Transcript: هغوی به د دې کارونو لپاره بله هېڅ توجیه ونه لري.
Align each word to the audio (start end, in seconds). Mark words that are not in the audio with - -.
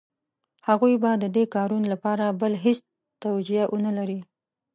هغوی 0.67 0.93
به 1.03 1.11
د 1.17 1.25
دې 1.35 1.43
کارونو 1.55 1.85
لپاره 1.93 2.35
بله 2.41 2.57
هېڅ 2.65 2.79
توجیه 3.23 3.63
ونه 3.69 3.91
لري. 3.97 4.19